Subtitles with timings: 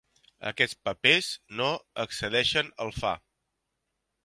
[0.51, 1.27] Aquests papers
[1.59, 1.67] no
[2.05, 3.15] excedeixen el Fa.